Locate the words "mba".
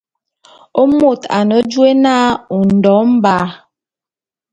3.11-3.35